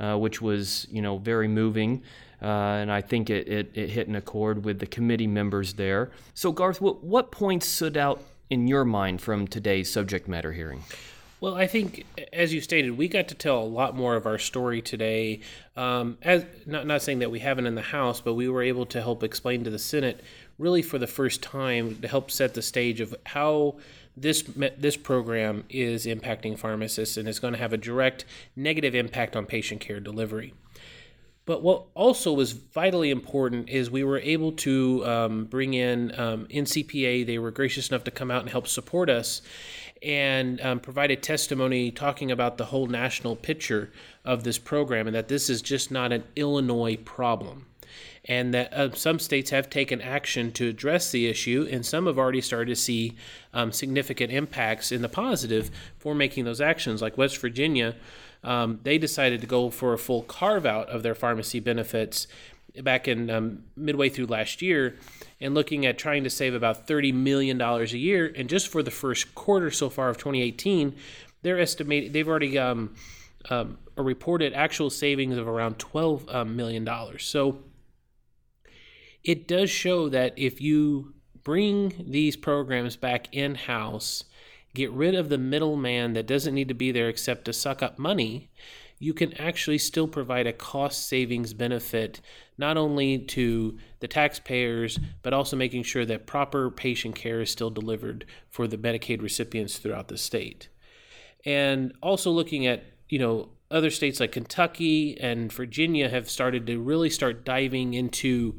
uh, 0.00 0.16
which 0.16 0.40
was 0.40 0.86
you 0.90 1.02
know 1.02 1.18
very 1.18 1.48
moving. 1.48 2.02
Uh, 2.40 2.80
and 2.80 2.90
I 2.90 3.00
think 3.00 3.30
it, 3.30 3.46
it, 3.46 3.70
it, 3.74 3.90
hit 3.90 4.08
an 4.08 4.16
accord 4.16 4.64
with 4.64 4.80
the 4.80 4.86
committee 4.86 5.28
members 5.28 5.74
there. 5.74 6.10
So, 6.34 6.50
Garth, 6.50 6.80
what, 6.80 7.04
what 7.04 7.30
points 7.30 7.68
stood 7.68 7.96
out 7.96 8.20
in 8.50 8.66
your 8.66 8.84
mind 8.84 9.20
from 9.20 9.46
today's 9.46 9.92
subject 9.92 10.26
matter 10.26 10.50
hearing? 10.50 10.82
Well, 11.42 11.56
I 11.56 11.66
think, 11.66 12.06
as 12.32 12.54
you 12.54 12.60
stated, 12.60 12.96
we 12.96 13.08
got 13.08 13.26
to 13.26 13.34
tell 13.34 13.58
a 13.58 13.64
lot 13.64 13.96
more 13.96 14.14
of 14.14 14.26
our 14.26 14.38
story 14.38 14.80
today. 14.80 15.40
Um, 15.76 16.16
as 16.22 16.46
not 16.66 16.86
not 16.86 17.02
saying 17.02 17.18
that 17.18 17.32
we 17.32 17.40
haven't 17.40 17.66
in 17.66 17.74
the 17.74 17.82
House, 17.82 18.20
but 18.20 18.34
we 18.34 18.48
were 18.48 18.62
able 18.62 18.86
to 18.86 19.02
help 19.02 19.24
explain 19.24 19.64
to 19.64 19.70
the 19.70 19.78
Senate, 19.80 20.22
really 20.56 20.82
for 20.82 20.98
the 20.98 21.08
first 21.08 21.42
time, 21.42 21.96
to 21.96 22.06
help 22.06 22.30
set 22.30 22.54
the 22.54 22.62
stage 22.62 23.00
of 23.00 23.12
how 23.26 23.74
this 24.16 24.44
this 24.78 24.96
program 24.96 25.64
is 25.68 26.06
impacting 26.06 26.56
pharmacists 26.56 27.16
and 27.16 27.28
is 27.28 27.40
going 27.40 27.54
to 27.54 27.58
have 27.58 27.72
a 27.72 27.76
direct 27.76 28.24
negative 28.54 28.94
impact 28.94 29.34
on 29.34 29.44
patient 29.44 29.80
care 29.80 29.98
delivery. 29.98 30.54
But 31.44 31.60
what 31.60 31.86
also 31.94 32.32
was 32.32 32.52
vitally 32.52 33.10
important 33.10 33.68
is 33.68 33.90
we 33.90 34.04
were 34.04 34.20
able 34.20 34.52
to 34.52 35.04
um, 35.04 35.44
bring 35.46 35.74
in 35.74 36.16
um, 36.16 36.46
NCPA. 36.46 37.26
They 37.26 37.38
were 37.38 37.50
gracious 37.50 37.88
enough 37.88 38.04
to 38.04 38.12
come 38.12 38.30
out 38.30 38.42
and 38.42 38.50
help 38.50 38.68
support 38.68 39.10
us 39.10 39.42
and 40.02 40.60
um, 40.60 40.80
provided 40.80 41.22
testimony 41.22 41.90
talking 41.90 42.30
about 42.30 42.58
the 42.58 42.66
whole 42.66 42.86
national 42.86 43.36
picture 43.36 43.92
of 44.24 44.44
this 44.44 44.58
program 44.58 45.06
and 45.06 45.14
that 45.14 45.28
this 45.28 45.48
is 45.48 45.62
just 45.62 45.90
not 45.90 46.12
an 46.12 46.24
Illinois 46.36 46.96
problem. 46.96 47.66
And 48.24 48.54
that 48.54 48.72
uh, 48.72 48.92
some 48.92 49.18
states 49.18 49.50
have 49.50 49.68
taken 49.68 50.00
action 50.00 50.52
to 50.52 50.68
address 50.68 51.10
the 51.10 51.26
issue, 51.26 51.66
and 51.68 51.84
some 51.84 52.06
have 52.06 52.18
already 52.18 52.40
started 52.40 52.68
to 52.70 52.76
see 52.76 53.16
um, 53.52 53.72
significant 53.72 54.32
impacts 54.32 54.92
in 54.92 55.02
the 55.02 55.08
positive 55.08 55.72
for 55.98 56.14
making 56.14 56.44
those 56.44 56.60
actions. 56.60 57.02
Like 57.02 57.18
West 57.18 57.38
Virginia, 57.38 57.96
um, 58.44 58.78
they 58.84 58.96
decided 58.96 59.40
to 59.40 59.46
go 59.48 59.70
for 59.70 59.92
a 59.92 59.98
full 59.98 60.22
carve 60.22 60.64
out 60.64 60.88
of 60.88 61.02
their 61.02 61.16
pharmacy 61.16 61.58
benefits 61.58 62.28
back 62.80 63.08
in 63.08 63.30
um, 63.30 63.64
midway 63.76 64.08
through 64.08 64.26
last 64.26 64.62
year 64.62 64.96
and 65.40 65.54
looking 65.54 65.84
at 65.84 65.98
trying 65.98 66.24
to 66.24 66.30
save 66.30 66.54
about 66.54 66.86
$30 66.86 67.12
million 67.12 67.60
a 67.60 67.84
year. 67.84 68.32
And 68.34 68.48
just 68.48 68.68
for 68.68 68.82
the 68.82 68.90
first 68.90 69.34
quarter 69.34 69.70
so 69.70 69.90
far 69.90 70.08
of 70.08 70.16
2018, 70.16 70.94
they're 71.42 71.58
estimating 71.58 72.12
they've 72.12 72.28
already 72.28 72.58
um, 72.58 72.94
um, 73.50 73.78
a 73.96 74.02
reported 74.02 74.52
actual 74.54 74.90
savings 74.90 75.36
of 75.36 75.48
around 75.48 75.78
$12 75.78 76.32
um, 76.34 76.56
million. 76.56 76.88
So 77.18 77.58
it 79.24 79.46
does 79.46 79.70
show 79.70 80.08
that 80.08 80.34
if 80.36 80.60
you 80.60 81.14
bring 81.44 81.92
these 82.06 82.36
programs 82.36 82.96
back 82.96 83.28
in 83.32 83.54
house, 83.54 84.24
get 84.74 84.90
rid 84.92 85.14
of 85.14 85.28
the 85.28 85.38
middleman 85.38 86.12
that 86.14 86.26
doesn't 86.26 86.54
need 86.54 86.68
to 86.68 86.74
be 86.74 86.92
there 86.92 87.08
except 87.08 87.44
to 87.44 87.52
suck 87.52 87.82
up 87.82 87.98
money, 87.98 88.50
you 89.02 89.12
can 89.12 89.32
actually 89.34 89.78
still 89.78 90.06
provide 90.06 90.46
a 90.46 90.52
cost 90.52 91.08
savings 91.08 91.52
benefit 91.52 92.20
not 92.56 92.76
only 92.76 93.18
to 93.18 93.76
the 93.98 94.06
taxpayers 94.06 94.96
but 95.22 95.32
also 95.32 95.56
making 95.56 95.82
sure 95.82 96.04
that 96.04 96.24
proper 96.24 96.70
patient 96.70 97.16
care 97.16 97.40
is 97.40 97.50
still 97.50 97.68
delivered 97.68 98.24
for 98.48 98.68
the 98.68 98.78
Medicaid 98.78 99.20
recipients 99.20 99.78
throughout 99.78 100.06
the 100.06 100.16
state. 100.16 100.68
And 101.44 101.92
also 102.00 102.30
looking 102.30 102.64
at, 102.64 102.84
you 103.08 103.18
know, 103.18 103.48
other 103.72 103.90
states 103.90 104.20
like 104.20 104.30
Kentucky 104.30 105.18
and 105.18 105.52
Virginia 105.52 106.08
have 106.08 106.30
started 106.30 106.64
to 106.68 106.78
really 106.78 107.10
start 107.10 107.44
diving 107.44 107.94
into 107.94 108.56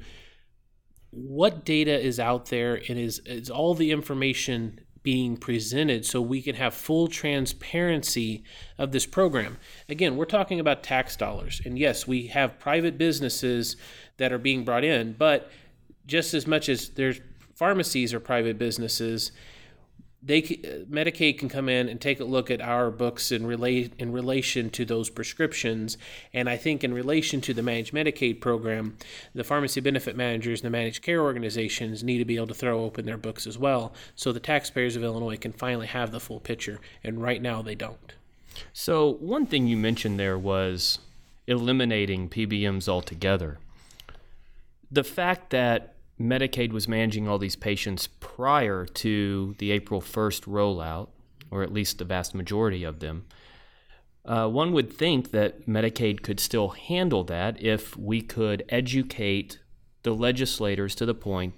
what 1.11 1.63
data 1.63 1.97
is 1.97 2.19
out 2.19 2.47
there 2.47 2.81
and 2.89 2.99
is, 2.99 3.19
is 3.19 3.49
all 3.49 3.75
the 3.75 3.91
information 3.91 4.81
being 5.03 5.35
presented 5.35 6.05
so 6.05 6.21
we 6.21 6.41
can 6.41 6.55
have 6.55 6.73
full 6.73 7.07
transparency 7.07 8.43
of 8.77 8.91
this 8.91 9.05
program. 9.05 9.57
Again, 9.89 10.15
we're 10.15 10.25
talking 10.25 10.59
about 10.59 10.81
tax 10.81 11.15
dollars. 11.15 11.61
And 11.65 11.77
yes, 11.77 12.07
we 12.07 12.27
have 12.27 12.57
private 12.57 12.97
businesses 12.97 13.75
that 14.17 14.31
are 14.31 14.37
being 14.37 14.63
brought 14.63 14.83
in, 14.83 15.13
but 15.13 15.51
just 16.07 16.33
as 16.33 16.47
much 16.47 16.69
as 16.69 16.89
there's 16.89 17.19
pharmacies 17.55 18.13
are 18.13 18.19
private 18.19 18.57
businesses, 18.57 19.31
they 20.25 20.41
uh, 20.41 20.85
Medicaid 20.89 21.37
can 21.37 21.49
come 21.49 21.67
in 21.67 21.89
and 21.89 21.99
take 21.99 22.19
a 22.19 22.25
look 22.25 22.49
at 22.49 22.61
our 22.61 22.89
books 22.89 23.31
in 23.31 23.45
relate 23.45 23.93
in 23.97 24.11
relation 24.11 24.69
to 24.71 24.85
those 24.85 25.09
prescriptions, 25.09 25.97
and 26.33 26.49
I 26.49 26.57
think 26.57 26.83
in 26.83 26.93
relation 26.93 27.41
to 27.41 27.53
the 27.53 27.61
managed 27.61 27.93
Medicaid 27.93 28.39
program, 28.39 28.97
the 29.35 29.43
pharmacy 29.43 29.81
benefit 29.81 30.15
managers 30.15 30.61
and 30.61 30.67
the 30.67 30.77
managed 30.77 31.01
care 31.01 31.21
organizations 31.21 32.03
need 32.03 32.19
to 32.19 32.25
be 32.25 32.37
able 32.37 32.47
to 32.47 32.53
throw 32.53 32.83
open 32.83 33.05
their 33.05 33.17
books 33.17 33.45
as 33.45 33.57
well, 33.57 33.93
so 34.15 34.31
the 34.31 34.39
taxpayers 34.39 34.95
of 34.95 35.03
Illinois 35.03 35.37
can 35.37 35.51
finally 35.51 35.87
have 35.87 36.11
the 36.11 36.19
full 36.19 36.39
picture, 36.39 36.79
and 37.03 37.21
right 37.21 37.41
now 37.41 37.61
they 37.61 37.75
don't. 37.75 38.13
So 38.71 39.13
one 39.13 39.45
thing 39.45 39.67
you 39.67 39.77
mentioned 39.77 40.19
there 40.19 40.37
was 40.37 40.99
eliminating 41.47 42.29
PBMs 42.29 42.87
altogether. 42.87 43.57
The 44.91 45.03
fact 45.03 45.49
that 45.49 45.92
Medicaid 46.19 46.71
was 46.71 46.87
managing 46.87 47.27
all 47.27 47.39
these 47.39 47.55
patients 47.55 48.07
prior 48.19 48.85
to 48.85 49.55
the 49.57 49.71
April 49.71 50.01
1st 50.01 50.41
rollout, 50.41 51.09
or 51.49 51.63
at 51.63 51.73
least 51.73 51.97
the 51.97 52.05
vast 52.05 52.35
majority 52.35 52.83
of 52.83 52.99
them. 52.99 53.25
Uh, 54.25 54.47
one 54.47 54.71
would 54.71 54.91
think 54.91 55.31
that 55.31 55.67
Medicaid 55.67 56.21
could 56.21 56.39
still 56.39 56.69
handle 56.69 57.23
that 57.25 57.61
if 57.61 57.97
we 57.97 58.21
could 58.21 58.63
educate 58.69 59.59
the 60.03 60.13
legislators 60.13 60.95
to 60.95 61.05
the 61.05 61.15
point 61.15 61.53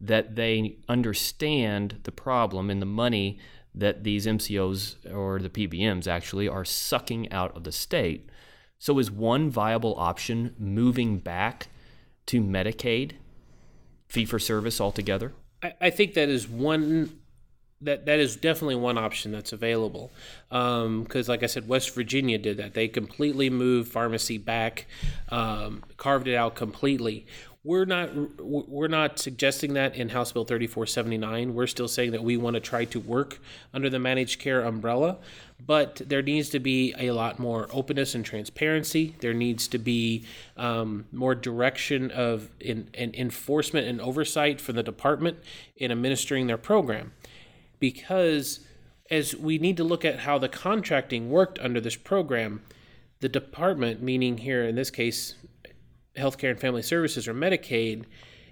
that 0.00 0.34
they 0.34 0.78
understand 0.88 2.00
the 2.04 2.12
problem 2.12 2.70
and 2.70 2.80
the 2.80 2.86
money 2.86 3.38
that 3.74 4.02
these 4.02 4.26
MCOs 4.26 4.96
or 5.14 5.38
the 5.40 5.50
PBMs 5.50 6.06
actually 6.06 6.48
are 6.48 6.64
sucking 6.64 7.30
out 7.30 7.54
of 7.56 7.64
the 7.64 7.72
state. 7.72 8.30
So, 8.78 8.98
is 8.98 9.10
one 9.10 9.50
viable 9.50 9.94
option 9.98 10.54
moving 10.58 11.18
back 11.18 11.68
to 12.26 12.40
Medicaid 12.40 13.12
fee 14.10 14.26
for 14.26 14.38
service 14.38 14.80
altogether? 14.80 15.32
I, 15.62 15.74
I 15.80 15.90
think 15.90 16.14
that 16.14 16.28
is 16.28 16.46
one 16.48 17.20
that 17.82 18.04
that 18.06 18.18
is 18.18 18.36
definitely 18.36 18.76
one 18.76 18.98
option 18.98 19.32
that's 19.32 19.52
available. 19.52 20.10
Because, 20.48 21.28
um, 21.28 21.32
like 21.32 21.42
I 21.42 21.46
said, 21.46 21.66
West 21.66 21.94
Virginia 21.94 22.36
did 22.36 22.58
that. 22.58 22.74
They 22.74 22.88
completely 22.88 23.48
moved 23.48 23.90
pharmacy 23.90 24.36
back, 24.36 24.86
um, 25.30 25.82
carved 25.96 26.28
it 26.28 26.34
out 26.34 26.54
completely. 26.54 27.26
We're 27.62 27.84
not 27.84 28.40
we're 28.40 28.88
not 28.88 29.18
suggesting 29.18 29.74
that 29.74 29.94
in 29.94 30.08
House 30.08 30.32
Bill 30.32 30.46
3479. 30.46 31.54
We're 31.54 31.66
still 31.66 31.88
saying 31.88 32.12
that 32.12 32.24
we 32.24 32.38
want 32.38 32.54
to 32.54 32.60
try 32.60 32.86
to 32.86 32.98
work 32.98 33.38
under 33.74 33.90
the 33.90 33.98
managed 33.98 34.40
care 34.40 34.62
umbrella, 34.62 35.18
but 35.66 36.00
there 36.06 36.22
needs 36.22 36.48
to 36.50 36.58
be 36.58 36.94
a 36.96 37.10
lot 37.10 37.38
more 37.38 37.68
openness 37.70 38.14
and 38.14 38.24
transparency. 38.24 39.14
There 39.20 39.34
needs 39.34 39.68
to 39.68 39.78
be 39.78 40.24
um, 40.56 41.04
more 41.12 41.34
direction 41.34 42.10
of 42.12 42.48
in, 42.60 42.88
in 42.94 43.14
enforcement 43.14 43.86
and 43.86 44.00
oversight 44.00 44.58
for 44.58 44.72
the 44.72 44.82
department 44.82 45.36
in 45.76 45.92
administering 45.92 46.46
their 46.46 46.56
program, 46.56 47.12
because 47.78 48.60
as 49.10 49.36
we 49.36 49.58
need 49.58 49.76
to 49.76 49.84
look 49.84 50.06
at 50.06 50.20
how 50.20 50.38
the 50.38 50.48
contracting 50.48 51.28
worked 51.28 51.58
under 51.58 51.78
this 51.78 51.96
program, 51.96 52.62
the 53.18 53.28
department, 53.28 54.00
meaning 54.00 54.38
here 54.38 54.64
in 54.64 54.76
this 54.76 54.90
case 54.90 55.34
Healthcare 56.20 56.50
and 56.50 56.60
Family 56.60 56.82
Services 56.82 57.26
or 57.26 57.34
Medicaid 57.34 58.04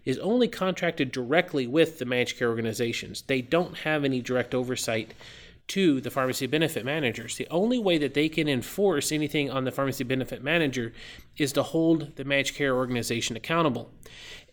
is 0.05 0.19
only 0.19 0.49
contracted 0.49 1.13
directly 1.13 1.67
with 1.67 1.99
the 1.99 2.05
managed 2.05 2.39
care 2.39 2.49
organizations. 2.49 3.23
They 3.23 3.43
don't 3.43 3.79
have 3.79 4.05
any 4.05 4.21
direct 4.21 4.55
oversight 4.55 5.13
to 5.69 6.01
the 6.01 6.11
pharmacy 6.11 6.47
benefit 6.47 6.85
managers. 6.85 7.37
The 7.37 7.47
only 7.51 7.79
way 7.79 7.99
that 7.99 8.15
they 8.15 8.29
can 8.29 8.49
enforce 8.49 9.13
anything 9.13 9.51
on 9.51 9.65
the 9.65 9.71
pharmacy 9.71 10.03
benefit 10.03 10.43
manager 10.43 10.95
is 11.37 11.53
to 11.53 11.63
hold 11.63 12.17
the 12.17 12.25
managed 12.25 12.55
care 12.55 12.75
organization 12.75 13.37
accountable. 13.37 13.91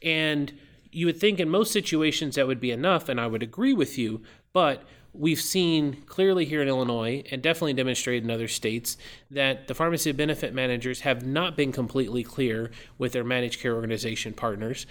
And 0.02 0.54
you 0.92 1.06
would 1.06 1.20
think 1.20 1.40
in 1.40 1.50
most 1.50 1.72
situations 1.72 2.36
that 2.36 2.48
would 2.48 2.60
be 2.60 2.72
enough, 2.72 3.08
and 3.08 3.20
I 3.20 3.28
would 3.28 3.44
agree 3.44 3.74
with 3.74 3.98
you, 3.98 4.22
but 4.52 4.84
we've 5.18 5.42
seen 5.42 6.04
clearly 6.06 6.46
here 6.46 6.62
in 6.62 6.68
Illinois 6.68 7.24
and 7.32 7.42
definitely 7.42 7.74
demonstrated 7.74 8.24
in 8.24 8.32
other 8.32 8.48
states 8.48 8.98
that 9.32 9.68
the 9.68 9.74
pharmacy 9.74 10.12
benefit 10.12 10.54
managers 10.54 11.02
have 11.02 11.26
not 11.26 11.56
been 11.56 11.72
completely 11.72 12.24
clear 12.24 12.72
with 12.98 13.14
their 13.14 13.24
managed 13.24 13.60
care 13.60 13.76
organization 13.76 14.34
partners. 14.34 14.86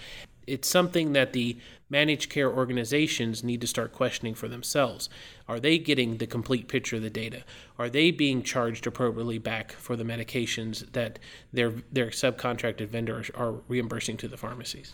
It's 0.47 0.67
something 0.67 1.13
that 1.13 1.33
the 1.33 1.57
managed 1.89 2.29
care 2.29 2.51
organizations 2.51 3.43
need 3.43 3.61
to 3.61 3.67
start 3.67 3.93
questioning 3.93 4.35
for 4.35 4.47
themselves. 4.47 5.09
Are 5.47 5.59
they 5.59 5.77
getting 5.77 6.17
the 6.17 6.27
complete 6.27 6.67
picture 6.67 6.97
of 6.97 7.01
the 7.01 7.09
data? 7.09 7.43
Are 7.79 7.89
they 7.89 8.11
being 8.11 8.43
charged 8.43 8.85
appropriately 8.85 9.39
back 9.39 9.71
for 9.71 9.95
the 9.95 10.03
medications 10.03 10.91
that 10.93 11.19
their 11.51 11.71
their 11.91 12.07
subcontracted 12.07 12.87
vendors 12.87 13.31
are 13.33 13.53
reimbursing 13.67 14.17
to 14.17 14.27
the 14.27 14.37
pharmacies? 14.37 14.93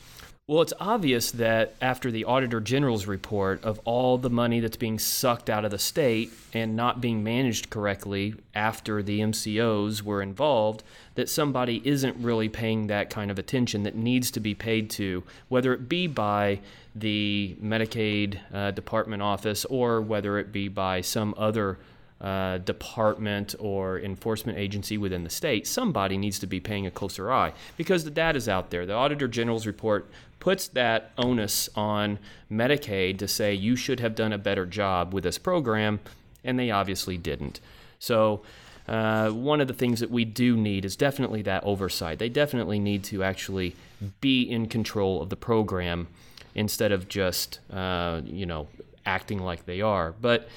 Well, 0.51 0.61
it's 0.61 0.73
obvious 0.81 1.31
that 1.31 1.75
after 1.79 2.11
the 2.11 2.25
Auditor 2.25 2.59
General's 2.59 3.05
report 3.05 3.63
of 3.63 3.79
all 3.85 4.17
the 4.17 4.29
money 4.29 4.59
that's 4.59 4.75
being 4.75 4.99
sucked 4.99 5.49
out 5.49 5.63
of 5.63 5.71
the 5.71 5.79
state 5.79 6.29
and 6.51 6.75
not 6.75 6.99
being 6.99 7.23
managed 7.23 7.69
correctly 7.69 8.35
after 8.53 9.01
the 9.01 9.21
MCOs 9.21 10.01
were 10.01 10.21
involved, 10.21 10.83
that 11.15 11.29
somebody 11.29 11.81
isn't 11.85 12.17
really 12.17 12.49
paying 12.49 12.87
that 12.87 13.09
kind 13.09 13.31
of 13.31 13.39
attention 13.39 13.83
that 13.83 13.95
needs 13.95 14.29
to 14.31 14.41
be 14.41 14.53
paid 14.53 14.89
to, 14.89 15.23
whether 15.47 15.73
it 15.73 15.87
be 15.87 16.05
by 16.05 16.59
the 16.93 17.55
Medicaid 17.63 18.37
uh, 18.53 18.71
department 18.71 19.21
office 19.21 19.63
or 19.63 20.01
whether 20.01 20.37
it 20.37 20.51
be 20.51 20.67
by 20.67 20.99
some 20.99 21.33
other 21.37 21.77
uh, 22.21 22.59
department 22.59 23.55
or 23.59 23.99
enforcement 23.99 24.57
agency 24.57 24.97
within 24.97 25.23
the 25.23 25.29
state, 25.29 25.65
somebody 25.65 26.17
needs 26.17 26.37
to 26.39 26.47
be 26.47 26.59
paying 26.59 26.85
a 26.85 26.91
closer 26.91 27.31
eye 27.31 27.51
because 27.77 28.03
the 28.03 28.11
data 28.11 28.37
is 28.37 28.47
out 28.47 28.69
there. 28.69 28.85
The 28.85 28.93
Auditor 28.93 29.27
General's 29.27 29.65
report 29.65 30.09
puts 30.39 30.67
that 30.69 31.11
onus 31.17 31.69
on 31.75 32.19
Medicaid 32.51 33.17
to 33.19 33.27
say 33.27 33.53
you 33.53 33.75
should 33.75 33.99
have 33.99 34.15
done 34.15 34.33
a 34.33 34.37
better 34.37 34.65
job 34.65 35.13
with 35.13 35.23
this 35.23 35.37
program, 35.37 35.99
and 36.43 36.59
they 36.59 36.69
obviously 36.69 37.17
didn't. 37.17 37.59
So, 37.97 38.41
uh, 38.87 39.29
one 39.29 39.61
of 39.61 39.67
the 39.67 39.73
things 39.73 39.99
that 39.99 40.11
we 40.11 40.25
do 40.25 40.57
need 40.57 40.85
is 40.85 40.95
definitely 40.95 41.43
that 41.43 41.63
oversight. 41.63 42.19
They 42.19 42.29
definitely 42.29 42.79
need 42.79 43.03
to 43.05 43.23
actually 43.23 43.75
be 44.19 44.41
in 44.43 44.67
control 44.67 45.21
of 45.21 45.29
the 45.29 45.35
program 45.35 46.07
instead 46.55 46.91
of 46.91 47.07
just, 47.07 47.59
uh, 47.71 48.21
you 48.25 48.45
know, 48.45 48.67
acting 49.05 49.39
like 49.39 49.65
they 49.65 49.81
are. 49.81 50.13
But 50.19 50.49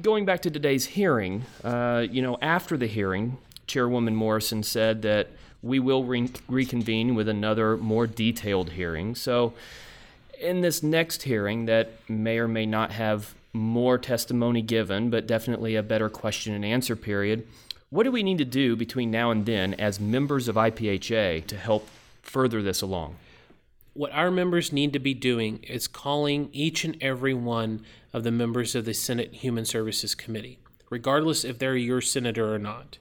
going 0.00 0.24
back 0.24 0.42
to 0.42 0.50
today's 0.50 0.86
hearing, 0.86 1.44
uh, 1.62 2.06
you 2.10 2.22
know, 2.22 2.38
after 2.40 2.76
the 2.76 2.86
hearing, 2.86 3.38
Chairwoman 3.66 4.14
Morrison 4.14 4.62
said 4.62 5.02
that 5.02 5.28
we 5.62 5.78
will 5.78 6.04
re- 6.04 6.30
reconvene 6.48 7.14
with 7.14 7.28
another 7.28 7.76
more 7.76 8.06
detailed 8.06 8.70
hearing. 8.70 9.14
So, 9.14 9.52
in 10.40 10.60
this 10.60 10.82
next 10.82 11.22
hearing, 11.22 11.64
that 11.66 11.92
may 12.08 12.38
or 12.38 12.48
may 12.48 12.66
not 12.66 12.92
have 12.92 13.34
more 13.52 13.96
testimony 13.96 14.60
given, 14.60 15.08
but 15.08 15.26
definitely 15.26 15.76
a 15.76 15.82
better 15.82 16.10
question 16.10 16.52
and 16.52 16.64
answer 16.64 16.94
period, 16.94 17.46
what 17.88 18.02
do 18.02 18.10
we 18.10 18.22
need 18.22 18.38
to 18.38 18.44
do 18.44 18.76
between 18.76 19.10
now 19.10 19.30
and 19.30 19.46
then 19.46 19.72
as 19.74 19.98
members 19.98 20.48
of 20.48 20.56
IPHA 20.56 21.46
to 21.46 21.56
help 21.56 21.88
further 22.22 22.62
this 22.62 22.82
along? 22.82 23.16
What 23.96 24.12
our 24.12 24.30
members 24.30 24.74
need 24.74 24.92
to 24.92 24.98
be 24.98 25.14
doing 25.14 25.62
is 25.62 25.88
calling 25.88 26.50
each 26.52 26.84
and 26.84 26.98
every 27.00 27.32
one 27.32 27.80
of 28.12 28.24
the 28.24 28.30
members 28.30 28.74
of 28.74 28.84
the 28.84 28.92
Senate 28.92 29.32
Human 29.36 29.64
Services 29.64 30.14
Committee, 30.14 30.58
regardless 30.90 31.44
if 31.44 31.58
they're 31.58 31.76
your 31.76 32.02
senator 32.02 32.54
or 32.54 32.58
not. 32.58 32.98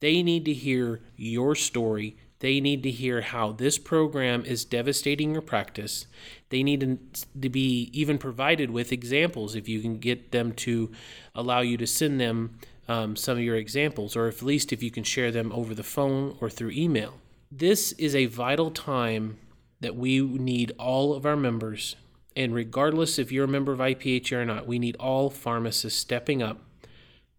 They 0.00 0.22
need 0.22 0.46
to 0.46 0.54
hear 0.54 1.02
your 1.16 1.54
story. 1.54 2.16
They 2.38 2.60
need 2.60 2.82
to 2.84 2.90
hear 2.90 3.20
how 3.20 3.52
this 3.52 3.76
program 3.76 4.42
is 4.46 4.64
devastating 4.64 5.32
your 5.32 5.42
practice. 5.42 6.06
They 6.48 6.62
need 6.62 6.80
to, 6.80 7.50
be 7.50 7.90
even 7.92 8.16
provided 8.16 8.70
with 8.70 8.90
examples 8.90 9.54
if 9.54 9.68
you 9.68 9.82
can 9.82 9.98
get 9.98 10.32
them 10.32 10.52
to 10.52 10.90
allow 11.34 11.60
you 11.60 11.76
to 11.76 11.86
send 11.86 12.18
them 12.18 12.58
um, 12.88 13.16
some 13.16 13.36
of 13.36 13.44
your 13.44 13.56
examples, 13.56 14.16
or 14.16 14.28
at 14.28 14.40
least 14.40 14.72
if 14.72 14.82
you 14.82 14.90
can 14.90 15.04
share 15.04 15.30
them 15.30 15.52
over 15.52 15.74
the 15.74 15.82
phone 15.82 16.38
or 16.40 16.48
through 16.48 16.70
email. 16.70 17.18
This 17.50 17.92
is 17.92 18.14
a 18.14 18.24
vital 18.24 18.70
time 18.70 19.36
that 19.82 19.94
we 19.94 20.20
need 20.20 20.72
all 20.78 21.12
of 21.12 21.26
our 21.26 21.36
members, 21.36 21.96
and 22.34 22.54
regardless 22.54 23.18
if 23.18 23.30
you're 23.30 23.44
a 23.44 23.48
member 23.48 23.72
of 23.72 23.78
IPHA 23.80 24.32
or 24.32 24.44
not, 24.46 24.66
we 24.66 24.78
need 24.78 24.96
all 24.96 25.28
pharmacists 25.28 26.00
stepping 26.00 26.42
up 26.42 26.58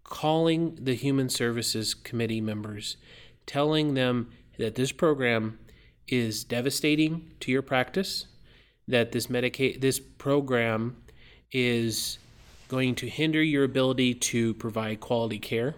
calling 0.03 0.77
the 0.79 0.93
Human 0.93 1.27
Services 1.27 1.95
Committee 1.95 2.41
members, 2.41 2.97
telling 3.47 3.95
them 3.95 4.29
that 4.59 4.75
this 4.75 4.91
program 4.91 5.57
is 6.07 6.43
devastating 6.43 7.31
to 7.39 7.51
your 7.51 7.63
practice, 7.63 8.27
that 8.87 9.11
this 9.11 9.27
Medicaid 9.27 9.81
this 9.81 9.99
program 9.99 10.97
is 11.51 12.19
going 12.67 12.93
to 12.95 13.07
hinder 13.07 13.41
your 13.41 13.63
ability 13.63 14.13
to 14.13 14.53
provide 14.55 14.99
quality 14.99 15.39
care, 15.39 15.73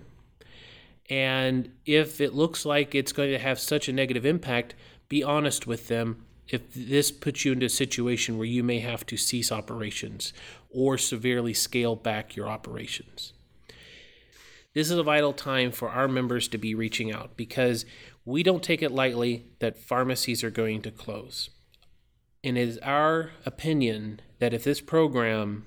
And 1.10 1.72
if 1.86 2.19
it 2.19 2.34
looks 2.34 2.65
like 2.65 2.95
it's 2.95 3.12
going 3.12 3.31
to 3.31 3.39
have 3.39 3.60
such 3.60 3.88
a 3.88 3.93
negative 3.93 4.25
impact, 4.25 4.74
be 5.07 5.24
honest 5.24 5.67
with 5.67 5.88
them. 5.88 6.25
If 6.48 6.74
this 6.74 7.12
puts 7.12 7.44
you 7.44 7.54
into 7.54 7.66
a 7.66 7.70
situation 7.70 8.38
where 8.38 8.46
you 8.46 8.64
may 8.64 8.80
have 8.80 9.06
to 9.08 9.18
cease 9.18 9.52
operations 9.52 10.34
or 10.70 10.98
severely 10.98 11.54
scale 11.54 11.96
back 11.96 12.36
your 12.36 12.48
operations. 12.48 13.34
This 14.74 14.92
is 14.92 14.98
a 14.98 15.04
vital 15.04 15.34
time 15.34 15.72
for 15.72 15.90
our 15.90 16.08
members 16.08 16.48
to 16.50 16.58
be 16.58 16.75
reaching 16.75 17.12
out 17.12 17.38
because 17.38 17.86
we 18.25 18.44
don't 18.44 18.62
take 18.62 18.82
it 18.82 18.92
lightly 18.92 19.46
that 19.60 19.80
pharmacies 19.80 20.44
are 20.44 20.52
going 20.52 20.82
to 20.82 20.92
close. 20.92 21.50
And 22.44 22.58
it 22.58 22.68
is 22.68 22.78
our 22.80 23.32
opinion 23.46 24.20
that 24.40 24.54
if 24.54 24.64
this 24.64 24.82
program 24.82 25.66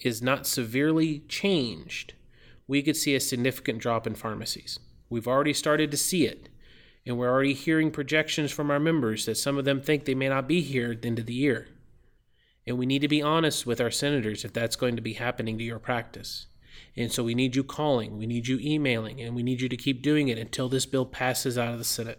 is 0.00 0.22
not 0.22 0.46
severely 0.46 1.20
changed, 1.28 2.14
we 2.66 2.82
could 2.82 2.96
see 2.96 3.14
a 3.14 3.20
significant 3.20 3.78
drop 3.78 4.06
in 4.06 4.14
pharmacies. 4.14 4.78
We've 5.08 5.28
already 5.28 5.52
started 5.52 5.90
to 5.90 5.96
see 5.96 6.24
it, 6.24 6.48
and 7.06 7.18
we're 7.18 7.30
already 7.30 7.54
hearing 7.54 7.90
projections 7.90 8.52
from 8.52 8.70
our 8.70 8.80
members 8.80 9.26
that 9.26 9.36
some 9.36 9.56
of 9.56 9.64
them 9.64 9.80
think 9.80 10.04
they 10.04 10.14
may 10.14 10.28
not 10.28 10.46
be 10.46 10.60
here 10.60 10.92
at 10.92 11.02
the 11.02 11.08
end 11.08 11.18
of 11.18 11.26
the 11.26 11.34
year. 11.34 11.68
And 12.66 12.78
we 12.78 12.86
need 12.86 13.00
to 13.00 13.08
be 13.08 13.22
honest 13.22 13.66
with 13.66 13.80
our 13.80 13.90
senators 13.90 14.44
if 14.44 14.52
that's 14.52 14.76
going 14.76 14.96
to 14.96 15.02
be 15.02 15.14
happening 15.14 15.58
to 15.58 15.64
your 15.64 15.78
practice. 15.78 16.46
And 16.96 17.10
so 17.10 17.24
we 17.24 17.34
need 17.34 17.56
you 17.56 17.64
calling, 17.64 18.18
we 18.18 18.26
need 18.26 18.48
you 18.48 18.58
emailing, 18.60 19.20
and 19.20 19.34
we 19.34 19.42
need 19.42 19.60
you 19.60 19.68
to 19.68 19.76
keep 19.76 20.02
doing 20.02 20.28
it 20.28 20.38
until 20.38 20.68
this 20.68 20.86
bill 20.86 21.06
passes 21.06 21.56
out 21.56 21.72
of 21.72 21.78
the 21.78 21.84
Senate. 21.84 22.18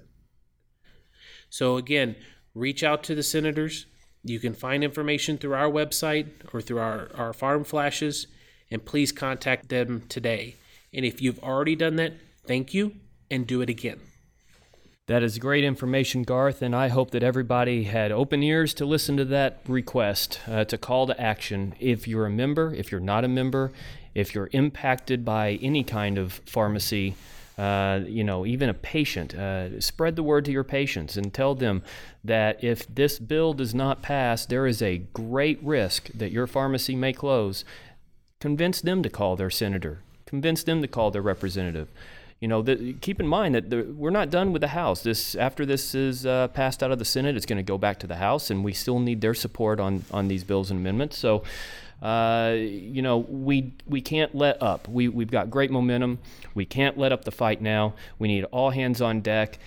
So 1.50 1.78
again, 1.78 2.16
reach 2.56 2.84
out 2.84 3.04
to 3.04 3.16
the 3.16 3.24
senators. 3.24 3.86
You 4.24 4.40
can 4.40 4.54
find 4.54 4.84
information 4.84 5.38
through 5.38 5.54
our 5.54 5.70
website 5.70 6.30
or 6.54 6.62
through 6.62 6.80
our, 6.80 7.10
our 7.16 7.34
farm 7.34 7.64
flashes, 7.64 8.28
and 8.70 8.86
please 8.86 9.12
contact 9.12 9.70
them 9.70 10.04
today. 10.08 10.56
And 10.94 11.06
if 11.06 11.22
you've 11.22 11.40
already 11.40 11.76
done 11.76 11.98
that, 11.98 12.14
thank 12.46 12.74
you 12.74 12.96
and 13.30 13.46
do 13.48 13.62
it 13.62 13.70
again. 13.70 14.00
That 15.12 15.24
is 15.24 15.40
great 15.40 15.66
information, 15.66 16.24
Garth, 16.24 16.62
and 16.62 16.74
I 16.74 16.88
hope 16.88 17.12
that 17.12 17.22
everybody 17.22 17.84
had 17.84 18.14
open 18.14 18.42
ears 18.42 18.74
to 18.76 18.86
listen 18.86 19.18
to 19.18 19.26
that 19.26 19.60
request, 19.68 20.40
uh, 20.48 20.64
to 20.64 20.78
call 20.78 21.06
to 21.06 21.20
action. 21.20 21.76
If 21.82 22.08
you're 22.08 22.26
a 22.26 22.30
member, 22.30 22.74
if 22.74 22.94
you're 22.94 23.02
not 23.02 23.26
a 23.26 23.28
member, 23.28 23.74
if 24.16 24.34
you're 24.34 24.50
impacted 24.54 25.26
by 25.26 25.60
any 25.62 25.84
kind 25.84 26.18
of 26.18 26.36
pharmacy, 26.46 27.16
uh, 27.58 28.00
you 28.06 28.24
know, 28.24 28.46
even 28.46 28.70
a 28.70 28.74
patient, 28.74 29.36
uh, 29.36 29.82
spread 29.82 30.16
the 30.16 30.24
word 30.24 30.46
to 30.46 30.52
your 30.54 30.64
patients 30.64 31.18
and 31.18 31.34
tell 31.34 31.56
them 31.56 31.84
that 32.24 32.64
if 32.64 32.88
this 32.88 33.20
bill 33.20 33.52
does 33.52 33.76
not 33.76 34.02
pass, 34.02 34.46
there 34.46 34.66
is 34.66 34.82
a 34.82 35.00
great 35.12 35.62
risk 35.62 36.08
that 36.14 36.32
your 36.32 36.48
pharmacy 36.48 36.96
may 36.96 37.12
close. 37.12 37.66
Convince 38.40 38.80
them 38.80 39.04
to 39.04 39.10
call 39.10 39.36
their 39.36 39.50
senator, 39.50 40.04
convince 40.26 40.64
them 40.64 40.82
to 40.82 40.88
call 40.88 41.12
their 41.12 41.22
representative. 41.22 41.90
You 42.42 42.48
know, 42.48 42.64
the, 42.64 42.94
keep 43.02 43.20
in 43.20 43.28
mind 43.28 43.54
that 43.54 43.70
the, 43.70 43.84
we're 43.84 44.10
not 44.10 44.32
done 44.32 44.52
with 44.52 44.62
the 44.62 44.70
House. 44.70 45.04
This 45.04 45.36
after 45.36 45.64
this 45.64 45.94
is 45.94 46.26
uh, 46.26 46.48
passed 46.48 46.82
out 46.82 46.92
of 46.92 46.98
the 46.98 47.06
Senate, 47.06 47.38
it's 47.38 47.46
going 47.46 47.58
to 47.58 47.64
go 47.64 47.78
back 47.78 48.00
to 48.00 48.08
the 48.08 48.16
House, 48.16 48.50
and 48.50 48.64
we 48.64 48.74
still 48.74 49.00
need 49.00 49.22
their 49.22 49.36
support 49.36 49.80
on 49.80 50.04
on 50.10 50.28
these 50.28 50.44
bills 50.44 50.72
and 50.72 50.80
amendments. 50.80 51.20
So, 51.20 51.44
uh, 52.02 52.56
you 52.58 53.04
know, 53.04 53.20
we 53.20 53.74
we 53.86 54.02
can't 54.02 54.34
let 54.34 54.60
up. 54.60 54.88
We 54.88 55.08
we've 55.08 55.30
got 55.30 55.52
great 55.52 55.70
momentum. 55.70 56.18
We 56.56 56.66
can't 56.66 56.98
let 56.98 57.12
up 57.12 57.26
the 57.26 57.32
fight 57.32 57.62
now. 57.62 57.94
We 58.18 58.28
need 58.28 58.46
all 58.46 58.72
hands 58.72 59.04
on 59.04 59.22
deck. 59.22 59.60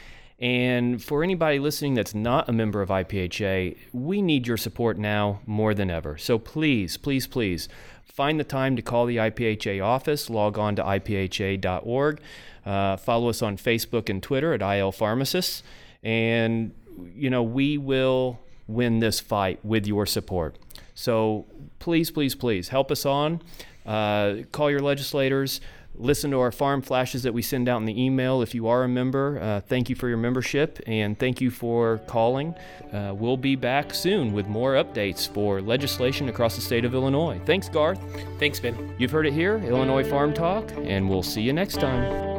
And 0.45 1.03
for 1.03 1.25
anybody 1.25 1.59
listening 1.59 1.95
that's 1.95 2.15
not 2.15 2.51
a 2.51 2.53
member 2.53 2.83
of 2.83 2.91
IPHA, 2.91 3.79
we 3.95 4.21
need 4.21 4.47
your 4.47 4.59
support 4.59 4.99
now 4.99 5.41
more 5.47 5.73
than 5.73 5.89
ever. 5.89 6.19
So 6.19 6.39
please, 6.39 6.99
please, 6.99 7.27
please 7.27 7.67
find 8.05 8.39
the 8.39 8.45
time 8.45 8.77
to 8.77 8.83
call 8.83 9.07
the 9.07 9.17
IPHA 9.17 9.83
office. 9.83 10.29
Log 10.29 10.59
on 10.59 10.77
to 10.77 10.83
ipha.org. 10.83 12.21
Uh, 12.67 12.97
follow 12.99 13.31
us 13.31 13.41
on 13.41 13.57
Facebook 13.57 14.11
and 14.11 14.23
Twitter 14.23 14.53
at 14.53 14.61
IL 14.61 14.93
Pharmacists. 14.93 15.63
And, 16.03 16.75
you 17.17 17.31
know, 17.31 17.43
we 17.43 17.79
will 17.79 18.39
win 18.67 18.99
this 18.99 19.21
fight 19.21 19.65
with 19.65 19.87
your 19.87 20.05
support. 20.05 20.57
So 20.95 21.47
please, 21.79 22.11
please, 22.11 22.35
please 22.35 22.69
help 22.69 22.93
us 22.93 23.07
on. 23.07 23.41
Uh, 23.87 24.43
call 24.53 24.71
your 24.71 24.81
legislators. 24.81 25.63
Listen 25.97 26.31
to 26.33 26.41
our 26.41 26.51
farm 26.51 26.83
flashes 26.83 27.23
that 27.23 27.33
we 27.33 27.41
send 27.41 27.69
out 27.69 27.79
in 27.79 27.85
the 27.85 28.03
email. 28.03 28.43
If 28.43 28.55
you 28.55 28.67
are 28.67 28.83
a 28.83 28.89
member, 28.89 29.39
uh, 29.41 29.61
thank 29.61 29.89
you 29.89 29.95
for 29.95 30.09
your 30.09 30.17
membership 30.17 30.81
and 30.87 31.19
thank 31.19 31.41
you 31.41 31.51
for 31.51 31.99
calling. 32.07 32.55
Uh, 32.93 33.15
we'll 33.15 33.37
be 33.37 33.55
back 33.55 33.95
soon 33.95 34.33
with 34.33 34.47
more 34.49 34.75
updates 34.75 35.29
for 35.29 35.61
legislation 35.63 36.29
across 36.29 36.57
the 36.57 36.63
state 36.63 36.85
of 36.85 36.95
Illinois. 36.95 37.41
Thanks, 37.47 37.69
Garth. 37.69 38.01
Thanks, 38.39 38.59
Ben. 38.59 38.95
You've 38.99 39.13
heard 39.13 39.27
it 39.27 39.33
here, 39.33 39.59
Illinois 39.59 40.03
Pharm 40.03 40.35
Talk, 40.35 40.69
and 40.79 41.09
we'll 41.09 41.23
see 41.23 41.43
you 41.43 41.53
next 41.53 41.81
time. 41.81 42.35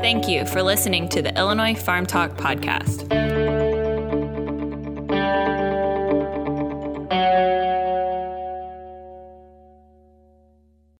Thank 0.00 0.28
you 0.28 0.46
for 0.46 0.62
listening 0.62 1.08
to 1.10 1.20
the 1.20 1.36
Illinois 1.36 1.74
Pharm 1.74 2.06
Talk 2.06 2.36
podcast. 2.36 3.35